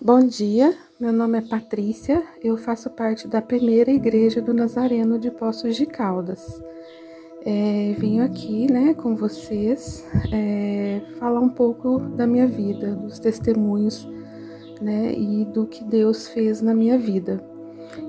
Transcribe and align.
Bom 0.00 0.20
dia, 0.20 0.76
meu 1.00 1.12
nome 1.12 1.38
é 1.38 1.40
Patrícia, 1.40 2.22
eu 2.40 2.56
faço 2.56 2.88
parte 2.88 3.26
da 3.26 3.42
primeira 3.42 3.90
igreja 3.90 4.40
do 4.40 4.54
Nazareno 4.54 5.18
de 5.18 5.28
Poços 5.28 5.74
de 5.74 5.86
Caldas. 5.86 6.62
É, 7.44 7.96
venho 7.98 8.22
aqui, 8.22 8.70
né, 8.70 8.94
com 8.94 9.16
vocês, 9.16 10.06
é, 10.32 11.02
falar 11.18 11.40
um 11.40 11.48
pouco 11.48 11.98
da 11.98 12.28
minha 12.28 12.46
vida, 12.46 12.94
dos 12.94 13.18
testemunhos, 13.18 14.08
né, 14.80 15.12
e 15.12 15.44
do 15.44 15.66
que 15.66 15.82
Deus 15.82 16.28
fez 16.28 16.62
na 16.62 16.72
minha 16.72 16.96
vida. 16.96 17.42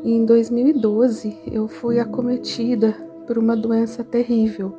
Em 0.03 0.23
2012, 0.25 1.39
eu 1.51 1.67
fui 1.67 1.99
acometida 1.99 2.95
por 3.25 3.39
uma 3.39 3.57
doença 3.57 4.03
terrível. 4.03 4.77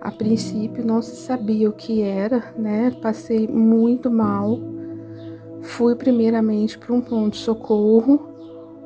A 0.00 0.10
princípio, 0.10 0.86
não 0.86 1.02
se 1.02 1.16
sabia 1.16 1.68
o 1.68 1.74
que 1.74 2.00
era, 2.00 2.54
né, 2.56 2.90
passei 3.02 3.46
muito 3.46 4.10
mal 4.10 4.73
Fui 5.64 5.94
primeiramente 5.94 6.78
para 6.78 6.92
um 6.92 7.00
ponto-socorro, 7.00 8.28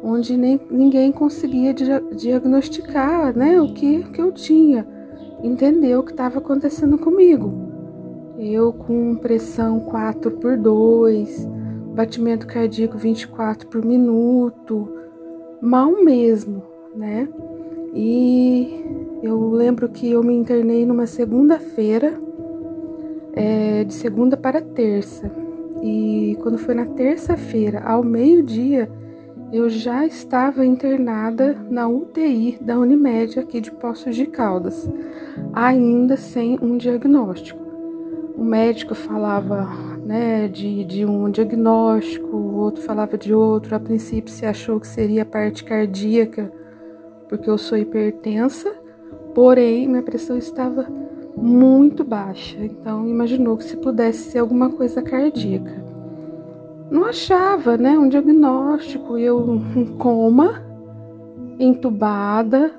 onde 0.03 0.37
nem, 0.37 0.61
ninguém 0.71 1.11
conseguia 1.11 1.75
dia, 1.75 2.01
diagnosticar 2.17 3.37
né, 3.37 3.61
o 3.61 3.75
que, 3.75 4.05
que 4.05 4.23
eu 4.23 4.31
tinha, 4.33 4.87
entender 5.43 5.97
o 5.97 6.05
que 6.05 6.13
estava 6.13 6.39
acontecendo 6.39 6.97
comigo. 6.97 7.53
Eu 8.39 8.73
com 8.73 9.17
pressão 9.17 9.81
4 9.81 10.31
por 10.33 10.57
2, 10.57 11.47
batimento 11.95 12.47
cardíaco 12.47 12.97
24 12.97 13.67
por 13.67 13.85
minuto, 13.85 14.89
mal 15.61 16.05
mesmo, 16.05 16.63
né? 16.95 17.29
E 17.93 18.85
eu 19.21 19.51
lembro 19.51 19.89
que 19.89 20.13
eu 20.13 20.23
me 20.23 20.35
internei 20.35 20.87
numa 20.87 21.07
segunda-feira, 21.07 22.21
é, 23.33 23.83
de 23.83 23.95
segunda 23.95 24.37
para 24.37 24.61
terça. 24.61 25.48
E 25.83 26.37
quando 26.43 26.59
foi 26.59 26.75
na 26.75 26.87
terça-feira, 26.87 27.81
ao 27.81 28.03
meio-dia, 28.03 28.91
eu 29.53 29.71
já 29.71 30.05
estava 30.05 30.65
internada 30.65 31.57
na 31.71 31.89
UTI 31.89 32.59
da 32.61 32.79
Unimed 32.79 33.39
aqui 33.39 33.61
de 33.61 33.71
Poços 33.71 34.15
de 34.15 34.27
Caldas, 34.27 34.89
ainda 35.53 36.17
sem 36.17 36.59
um 36.61 36.77
diagnóstico. 36.77 37.59
O 38.37 38.45
médico 38.45 38.95
falava 38.95 39.69
né, 40.05 40.49
de, 40.49 40.85
de 40.85 41.05
um 41.05 41.31
diagnóstico, 41.31 42.37
o 42.37 42.57
outro 42.57 42.83
falava 42.83 43.17
de 43.17 43.35
outro. 43.35 43.75
A 43.75 43.81
princípio 43.81 44.33
se 44.33 44.47
achou 44.47 44.79
que 44.79 44.87
seria 44.87 45.25
parte 45.25 45.65
cardíaca, 45.65 46.53
porque 47.29 47.49
eu 47.49 47.59
sou 47.59 47.77
hipertensa, 47.77 48.71
porém 49.35 49.89
minha 49.89 50.03
pressão 50.03 50.37
estava 50.37 50.87
muito 51.41 52.05
baixa, 52.05 52.59
então 52.65 53.09
imaginou 53.09 53.57
que 53.57 53.65
se 53.65 53.77
pudesse 53.77 54.31
ser 54.31 54.39
alguma 54.39 54.71
coisa 54.71 55.01
cardíaca. 55.01 55.73
Não 56.91 57.05
achava, 57.05 57.77
né, 57.77 57.99
um 57.99 58.09
diagnóstico, 58.09 59.17
eu 59.19 59.61
em 59.77 59.87
coma, 59.87 60.63
entubada, 61.59 62.73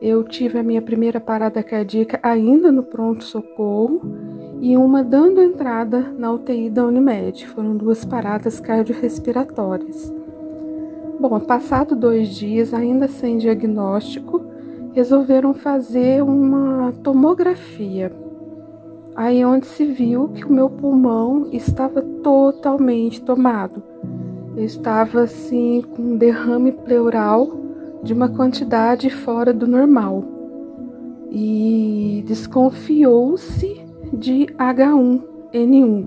eu 0.00 0.22
tive 0.22 0.58
a 0.58 0.62
minha 0.62 0.82
primeira 0.82 1.18
parada 1.18 1.62
cardíaca 1.62 2.20
ainda 2.22 2.70
no 2.70 2.82
pronto-socorro 2.82 4.02
e 4.60 4.76
uma 4.76 5.02
dando 5.02 5.40
entrada 5.40 6.12
na 6.18 6.30
UTI 6.30 6.68
da 6.68 6.84
Unimed. 6.84 7.46
Foram 7.46 7.76
duas 7.76 8.04
paradas 8.04 8.60
cardiorrespiratórias. 8.60 10.12
Bom, 11.18 11.40
passado 11.40 11.96
dois 11.96 12.28
dias, 12.28 12.74
ainda 12.74 13.08
sem 13.08 13.38
diagnóstico, 13.38 14.43
resolveram 14.94 15.52
fazer 15.52 16.22
uma 16.22 16.92
tomografia. 17.02 18.12
Aí 19.14 19.44
onde 19.44 19.66
se 19.66 19.84
viu 19.84 20.28
que 20.28 20.44
o 20.44 20.52
meu 20.52 20.70
pulmão 20.70 21.48
estava 21.52 22.00
totalmente 22.00 23.20
tomado. 23.20 23.82
Eu 24.56 24.64
estava 24.64 25.22
assim 25.22 25.82
com 25.82 26.00
um 26.00 26.16
derrame 26.16 26.72
pleural 26.72 27.50
de 28.02 28.12
uma 28.12 28.28
quantidade 28.28 29.10
fora 29.10 29.52
do 29.52 29.66
normal. 29.66 30.24
E 31.30 32.22
desconfiou-se 32.26 33.84
de 34.12 34.46
H1N1, 34.56 36.06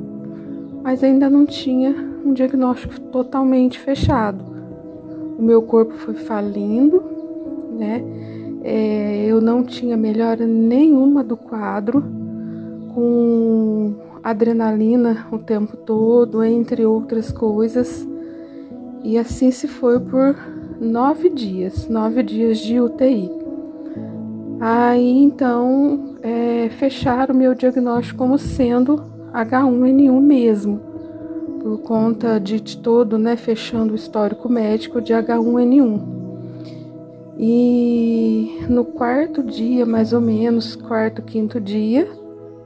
mas 0.81 1.04
ainda 1.04 1.30
não 1.30 1.46
tinha 1.46 1.94
um 2.25 2.31
diagnóstico 2.31 3.00
totalmente 3.12 3.80
fechado. 3.80 4.46
O 5.38 5.42
meu 5.42 5.62
corpo 5.62 5.94
foi 5.94 6.14
falindo, 6.14 7.04
né? 7.78 8.02
É, 8.70 9.24
eu 9.26 9.40
não 9.40 9.64
tinha 9.64 9.96
melhora 9.96 10.46
nenhuma 10.46 11.24
do 11.24 11.38
quadro, 11.38 12.04
com 12.94 13.96
adrenalina 14.22 15.26
o 15.32 15.38
tempo 15.38 15.78
todo, 15.78 16.44
entre 16.44 16.86
outras 16.86 17.32
coisas. 17.32 18.06
E 19.06 19.18
assim 19.18 19.52
se 19.52 19.70
foi 19.70 20.02
por 20.02 20.36
nove 20.82 21.30
dias, 21.30 21.88
nove 21.88 22.22
dias 22.22 22.58
de 22.58 22.82
UTI. 22.82 23.32
Aí 24.60 25.18
então 25.24 26.18
é, 26.22 26.68
fecharam 26.72 27.34
o 27.34 27.38
meu 27.38 27.56
diagnóstico 27.56 28.18
como 28.18 28.38
sendo 28.38 29.02
H1N1 29.32 30.20
mesmo, 30.20 30.82
por 31.62 31.78
conta 31.84 32.38
de, 32.38 32.60
de 32.60 32.76
todo, 32.80 33.18
né, 33.18 33.38
fechando 33.38 33.94
o 33.94 33.96
histórico 33.96 34.50
médico 34.50 35.00
de 35.00 35.14
H1N1. 35.14 36.17
E 37.40 38.66
no 38.68 38.84
quarto 38.84 39.44
dia, 39.44 39.86
mais 39.86 40.12
ou 40.12 40.20
menos, 40.20 40.75
quarto, 40.75 41.22
quinto 41.22 41.62
dia, 41.62 42.09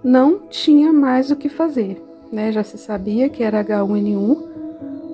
não 0.03 0.47
tinha 0.47 0.93
mais 0.93 1.29
o 1.29 1.35
que 1.35 1.49
fazer, 1.49 2.01
né? 2.31 2.51
Já 2.51 2.63
se 2.63 2.77
sabia 2.77 3.27
que 3.27 3.43
era 3.43 3.63
H1N1, 3.63 4.37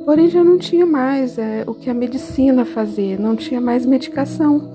porém 0.05 0.29
já 0.29 0.43
não 0.43 0.57
tinha 0.57 0.85
mais 0.85 1.39
é, 1.39 1.63
o 1.65 1.73
que 1.73 1.89
a 1.89 1.93
medicina 1.93 2.65
fazer, 2.65 3.19
não 3.19 3.35
tinha 3.35 3.59
mais 3.59 3.85
medicação. 3.85 4.71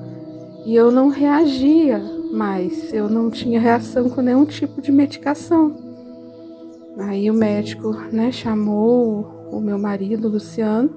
E 0.66 0.74
eu 0.74 0.90
não 0.90 1.08
reagia 1.08 2.02
mais, 2.32 2.92
eu 2.92 3.08
não 3.08 3.30
tinha 3.30 3.60
reação 3.60 4.10
com 4.10 4.20
nenhum 4.20 4.44
tipo 4.44 4.82
de 4.82 4.90
medicação. 4.90 5.76
Aí 6.98 7.30
o 7.30 7.34
médico, 7.34 7.92
né, 8.12 8.32
chamou 8.32 9.48
o 9.50 9.60
meu 9.60 9.78
marido, 9.78 10.28
Luciano, 10.28 10.90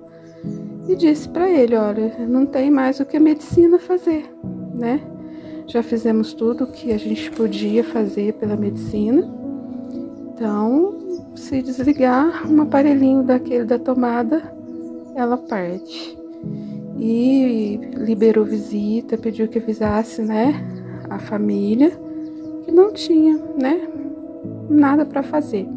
e 0.87 0.95
disse 0.95 1.27
para 1.29 1.49
ele: 1.49 1.75
Olha, 1.75 2.15
não 2.27 2.45
tem 2.45 2.69
mais 2.69 2.99
o 2.99 3.05
que 3.05 3.17
a 3.17 3.19
medicina 3.19 3.79
fazer, 3.79 4.25
né? 4.73 5.01
Já 5.67 5.81
fizemos 5.81 6.33
tudo 6.33 6.65
o 6.65 6.71
que 6.71 6.91
a 6.91 6.97
gente 6.97 7.31
podia 7.31 7.83
fazer 7.83 8.33
pela 8.33 8.55
medicina. 8.55 9.27
Então, 10.33 10.95
se 11.35 11.61
desligar 11.61 12.47
um 12.49 12.61
aparelhinho 12.61 13.23
daquele 13.23 13.65
da 13.65 13.79
tomada, 13.79 14.53
ela 15.15 15.37
parte. 15.37 16.17
E 16.97 17.79
liberou 17.95 18.45
visita, 18.45 19.17
pediu 19.17 19.47
que 19.47 19.57
avisasse, 19.57 20.21
né, 20.21 20.53
a 21.09 21.19
família 21.19 21.91
que 22.63 22.71
não 22.71 22.93
tinha, 22.93 23.37
né, 23.57 23.87
nada 24.69 25.05
para 25.05 25.23
fazer. 25.23 25.67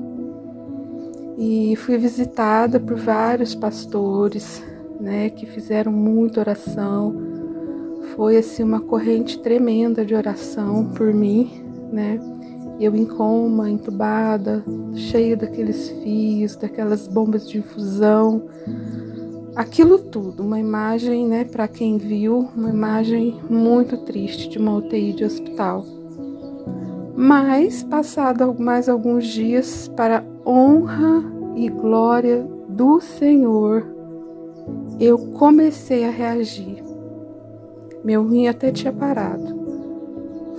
E 1.38 1.74
fui 1.76 1.96
visitada 1.96 2.78
por 2.78 2.96
vários 2.96 3.54
pastores, 3.54 4.62
né, 5.00 5.30
que 5.30 5.46
fizeram 5.46 5.92
muita 5.92 6.40
oração. 6.40 7.14
Foi 8.14 8.36
assim 8.36 8.62
uma 8.62 8.80
corrente 8.80 9.38
tremenda 9.40 10.04
de 10.04 10.14
oração 10.14 10.90
por 10.96 11.12
mim, 11.12 11.62
né? 11.92 12.18
Eu 12.80 12.94
em 12.94 13.04
coma, 13.04 13.68
entubada, 13.68 14.64
cheia 14.94 15.36
daqueles 15.36 15.88
fios, 16.02 16.56
daquelas 16.56 17.08
bombas 17.08 17.48
de 17.48 17.58
infusão. 17.58 18.44
Aquilo 19.56 19.98
tudo, 19.98 20.44
uma 20.44 20.60
imagem, 20.60 21.26
né, 21.26 21.44
para 21.44 21.66
quem 21.66 21.98
viu, 21.98 22.48
uma 22.56 22.70
imagem 22.70 23.40
muito 23.50 23.96
triste 24.04 24.48
de 24.48 24.58
uma 24.58 24.76
UTI 24.76 25.12
de 25.12 25.24
hospital. 25.24 25.84
Mas, 27.16 27.82
passado 27.82 28.54
mais 28.56 28.88
alguns 28.88 29.26
dias, 29.26 29.88
para 29.96 30.24
honra 30.46 31.24
e 31.56 31.68
glória 31.68 32.48
do 32.68 33.00
Senhor, 33.00 33.97
eu 35.00 35.18
comecei 35.18 36.04
a 36.04 36.10
reagir. 36.10 36.82
Meu 38.02 38.26
rim 38.26 38.48
até 38.48 38.72
tinha 38.72 38.92
parado. 38.92 39.56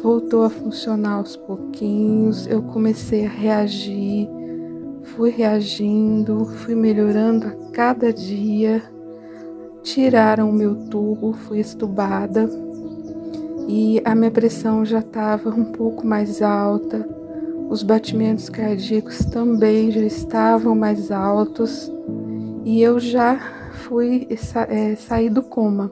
Voltou 0.01 0.43
a 0.43 0.49
funcionar 0.49 1.15
aos 1.15 1.35
pouquinhos, 1.35 2.47
eu 2.47 2.61
comecei 2.61 3.25
a 3.25 3.29
reagir, 3.29 4.29
fui 5.03 5.29
reagindo, 5.29 6.45
fui 6.45 6.73
melhorando 6.73 7.47
a 7.47 7.71
cada 7.73 8.13
dia. 8.13 8.81
Tiraram 9.83 10.49
o 10.49 10.53
meu 10.53 10.75
tubo, 10.87 11.33
fui 11.33 11.59
estubada 11.59 12.49
e 13.67 14.01
a 14.03 14.15
minha 14.15 14.31
pressão 14.31 14.83
já 14.83 14.97
estava 14.97 15.49
um 15.49 15.65
pouco 15.65 16.05
mais 16.05 16.41
alta, 16.41 17.07
os 17.69 17.83
batimentos 17.83 18.49
cardíacos 18.49 19.19
também 19.25 19.91
já 19.91 20.01
estavam 20.01 20.73
mais 20.73 21.11
altos 21.11 21.91
e 22.65 22.81
eu 22.81 22.99
já 22.99 23.58
fui 23.89 24.27
é, 24.69 24.95
sair 24.95 25.31
do 25.31 25.41
coma 25.41 25.91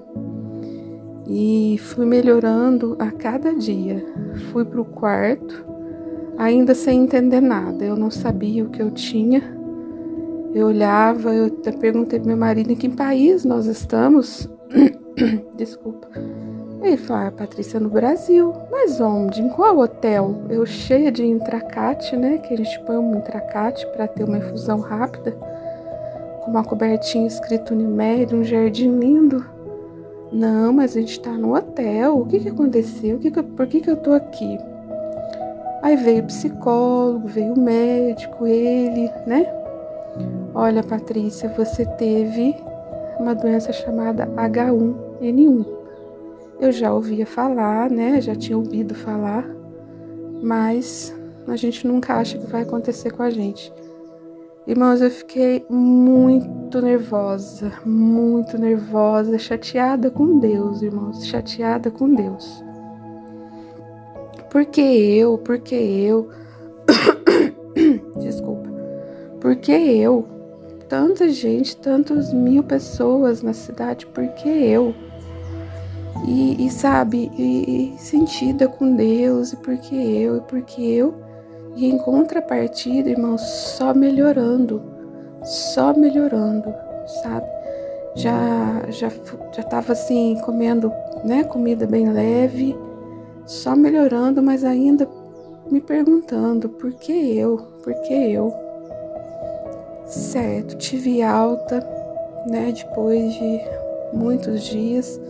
e 1.27 1.77
fui 1.79 2.05
melhorando 2.05 2.95
a 2.99 3.11
cada 3.11 3.53
dia. 3.55 4.05
Fui 4.51 4.63
para 4.63 4.79
o 4.79 4.85
quarto, 4.85 5.65
ainda 6.37 6.75
sem 6.75 7.03
entender 7.03 7.41
nada. 7.41 7.83
Eu 7.83 7.95
não 7.97 8.11
sabia 8.11 8.63
o 8.63 8.69
que 8.69 8.81
eu 8.81 8.91
tinha. 8.91 9.41
Eu 10.53 10.67
olhava, 10.67 11.33
eu 11.33 11.47
até 11.47 11.71
perguntei 11.71 12.19
pro 12.19 12.27
meu 12.27 12.37
marido 12.37 12.71
em 12.71 12.75
que 12.75 12.87
país 12.87 13.43
nós 13.43 13.65
estamos. 13.65 14.47
Desculpa. 15.57 16.07
Ele 16.83 16.97
falou, 16.97 17.27
ah, 17.27 17.31
Patrícia, 17.31 17.79
no 17.79 17.89
Brasil. 17.89 18.53
Mas 18.71 19.01
onde? 19.01 19.41
Em 19.41 19.49
qual 19.49 19.79
hotel? 19.79 20.43
Eu 20.49 20.65
cheia 20.67 21.11
de 21.11 21.25
intracate, 21.25 22.15
né? 22.15 22.37
Que 22.37 22.53
a 22.53 22.57
gente 22.57 22.79
põe 22.85 22.95
um 22.95 23.17
intracate 23.17 23.85
para 23.87 24.07
ter 24.07 24.23
uma 24.23 24.37
infusão 24.37 24.79
rápida. 24.79 25.35
Com 26.47 26.51
uma 26.51 26.63
cobertinha 26.63 27.27
escrito 27.27 27.73
Unimed, 27.73 28.33
um 28.33 28.41
jardim 28.41 28.97
lindo. 28.97 29.45
Não, 30.31 30.71
mas 30.71 30.95
a 30.95 31.01
gente 31.01 31.19
tá 31.19 31.31
no 31.31 31.53
hotel. 31.53 32.19
O 32.19 32.25
que 32.25 32.39
que 32.39 32.47
aconteceu? 32.47 33.19
Que 33.19 33.29
que, 33.29 33.43
por 33.43 33.67
que 33.67 33.81
que 33.81 33.89
eu 33.89 33.97
tô 33.97 34.13
aqui? 34.13 34.57
Aí 35.81 35.97
veio 35.97 36.23
o 36.23 36.27
psicólogo, 36.27 37.27
veio 37.27 37.53
o 37.53 37.59
médico, 37.59 38.47
ele, 38.47 39.11
né? 39.25 39.45
Olha, 40.55 40.81
Patrícia, 40.81 41.49
você 41.49 41.85
teve 41.85 42.55
uma 43.19 43.35
doença 43.35 43.73
chamada 43.73 44.25
H1N1. 44.27 45.65
Eu 46.61 46.71
já 46.71 46.93
ouvia 46.93 47.25
falar, 47.25 47.91
né? 47.91 48.21
Já 48.21 48.33
tinha 48.37 48.57
ouvido 48.57 48.95
falar, 48.95 49.45
mas 50.41 51.13
a 51.45 51.57
gente 51.57 51.85
nunca 51.85 52.13
acha 52.15 52.37
que 52.37 52.47
vai 52.47 52.61
acontecer 52.61 53.11
com 53.11 53.21
a 53.21 53.29
gente. 53.29 53.69
Irmãos, 54.67 55.01
eu 55.01 55.09
fiquei 55.09 55.65
muito 55.69 56.81
nervosa, 56.81 57.71
muito 57.85 58.57
nervosa, 58.57 59.39
chateada 59.39 60.11
com 60.11 60.39
Deus, 60.39 60.81
irmãos, 60.81 61.25
chateada 61.25 61.89
com 61.89 62.13
Deus. 62.13 62.61
Porque 64.51 64.81
eu, 64.81 65.37
porque 65.37 65.73
eu. 65.73 66.29
Desculpa. 68.19 68.69
Porque 69.39 69.71
eu. 69.71 70.27
Tanta 70.89 71.29
gente, 71.29 71.77
tantos 71.77 72.33
mil 72.33 72.61
pessoas 72.61 73.41
na 73.41 73.53
cidade, 73.53 74.05
porque 74.07 74.49
eu. 74.49 74.93
E, 76.27 76.65
e 76.65 76.69
sabe, 76.69 77.31
e, 77.37 77.95
e 77.95 77.97
sentida 77.97 78.67
com 78.67 78.97
Deus, 78.97 79.53
e 79.53 79.55
porque 79.55 79.95
eu, 79.95 80.37
e 80.37 80.41
porque 80.41 80.81
eu. 80.81 81.26
E 81.77 81.85
em 81.85 81.97
contrapartida, 81.99 83.07
irmãos, 83.07 83.39
só 83.41 83.93
melhorando, 83.93 84.81
só 85.43 85.93
melhorando, 85.93 86.73
sabe? 87.21 87.45
Já 88.15 88.81
já 88.89 89.09
já 89.55 89.61
tava 89.61 89.93
assim 89.93 90.39
comendo, 90.43 90.91
né, 91.23 91.43
comida 91.43 91.85
bem 91.85 92.09
leve, 92.09 92.75
só 93.45 93.75
melhorando, 93.75 94.41
mas 94.41 94.63
ainda 94.63 95.07
me 95.69 95.79
perguntando 95.79 96.67
por 96.67 96.91
que 96.93 97.37
eu, 97.37 97.57
por 97.83 97.93
que 98.01 98.31
eu. 98.31 98.51
Certo, 100.07 100.77
tive 100.77 101.21
alta, 101.21 101.79
né, 102.47 102.73
depois 102.75 103.35
de 103.35 103.61
muitos 104.13 104.63
dias. 104.63 105.21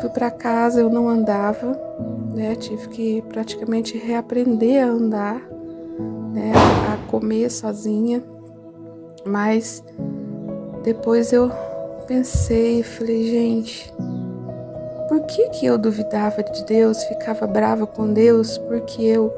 Fui 0.00 0.08
para 0.08 0.30
casa, 0.30 0.80
eu 0.80 0.88
não 0.88 1.08
andava, 1.08 1.78
né? 2.34 2.54
Tive 2.54 2.88
que 2.88 3.22
praticamente 3.22 3.98
reaprender 3.98 4.82
a 4.82 4.88
andar, 4.88 5.42
né, 6.32 6.52
a 6.92 7.10
comer 7.10 7.50
sozinha. 7.50 8.22
Mas 9.26 9.84
depois 10.82 11.32
eu 11.32 11.50
pensei, 12.06 12.82
falei, 12.82 13.24
gente, 13.24 13.92
por 15.08 15.22
que, 15.22 15.48
que 15.50 15.66
eu 15.66 15.76
duvidava 15.76 16.42
de 16.42 16.64
Deus, 16.64 17.02
ficava 17.04 17.46
brava 17.46 17.86
com 17.86 18.12
Deus? 18.12 18.56
Porque 18.58 19.02
eu. 19.02 19.28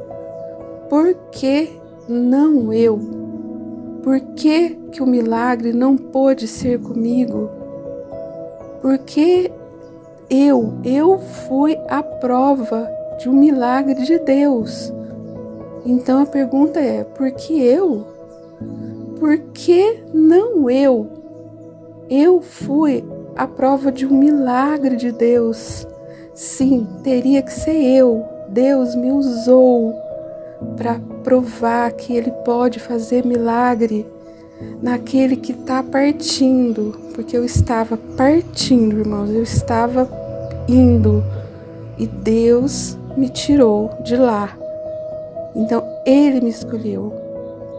Por 0.89 1.15
que 1.33 1.71
não 2.09 2.73
eu? 2.73 3.01
Por 4.03 4.21
que, 4.37 4.71
que 4.93 5.03
o 5.03 5.07
milagre 5.07 5.73
não 5.73 5.97
pôde 5.97 6.47
ser 6.47 6.79
comigo? 6.81 7.49
Porque 8.83 9.51
eu, 10.33 10.73
eu 10.83 11.19
fui 11.19 11.79
a 11.91 12.03
prova 12.03 12.91
de 13.21 13.29
um 13.29 13.35
milagre 13.35 14.03
de 14.03 14.19
Deus. 14.19 14.91
Então 15.85 16.23
a 16.23 16.27
pergunta 16.27 16.81
é: 16.81 17.05
por 17.05 17.31
que 17.33 17.63
eu? 17.63 18.07
Por 19.19 19.39
que 19.53 20.03
não 20.15 20.71
eu? 20.71 21.07
Eu 22.09 22.41
fui 22.41 23.05
a 23.37 23.47
prova 23.47 23.93
de 23.93 24.07
um 24.07 24.17
milagre 24.17 24.97
de 24.97 25.13
Deus. 25.13 25.87
Sim, 26.35 26.89
teria 27.05 27.43
que 27.43 27.53
ser 27.53 27.77
eu. 27.77 28.25
Deus 28.49 28.95
me 28.95 29.13
usou 29.13 29.95
para 30.77 30.99
provar 31.23 31.93
que 31.93 32.17
Ele 32.17 32.31
pode 32.45 32.81
fazer 32.81 33.25
milagre 33.25 34.07
naquele 34.81 35.37
que 35.37 35.53
está 35.53 35.83
partindo, 35.83 36.99
porque 37.15 37.37
eu 37.37 37.45
estava 37.45 37.97
partindo, 38.17 38.99
irmãos, 38.99 39.31
eu 39.31 39.43
estava 39.43 40.22
indo 40.69 41.23
e 41.99 42.07
Deus 42.07 42.99
me 43.17 43.29
tirou 43.29 43.91
de 44.03 44.17
lá. 44.17 44.57
Então 45.55 45.85
Ele 46.07 46.41
me 46.41 46.51
escolheu. 46.51 47.13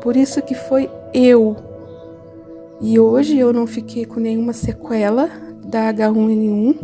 Por 0.02 0.16
isso 0.16 0.42
que 0.42 0.54
foi 0.54 0.90
eu. 1.14 1.56
E 2.82 3.00
hoje 3.00 3.38
eu 3.38 3.54
não 3.54 3.66
fiquei 3.66 4.06
com 4.06 4.20
nenhuma 4.20 4.52
sequela 4.52 5.30
da 5.66 5.94
H1N1, 5.94 6.76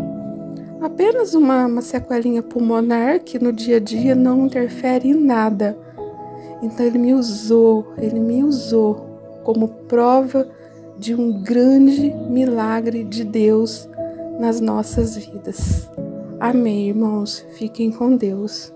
apenas 0.81 1.33
uma, 1.33 1.65
uma 1.65 1.81
sequelinha 1.81 2.41
pulmonar 2.41 3.19
que 3.19 3.37
no 3.37 3.51
dia 3.51 3.77
a 3.77 3.79
dia 3.79 4.15
não 4.15 4.45
interfere 4.45 5.09
em 5.09 5.13
nada. 5.13 5.77
Então 6.63 6.85
ele 6.85 6.97
me 6.97 7.13
usou, 7.13 7.93
ele 7.97 8.19
me 8.19 8.43
usou 8.43 9.09
como 9.43 9.67
prova 9.67 10.47
de 10.97 11.13
um 11.13 11.41
grande 11.41 12.13
milagre 12.29 13.03
de 13.03 13.23
Deus 13.23 13.87
nas 14.39 14.61
nossas 14.61 15.17
vidas. 15.17 15.89
Amém, 16.39 16.87
irmãos. 16.87 17.45
Fiquem 17.57 17.91
com 17.91 18.15
Deus. 18.15 18.73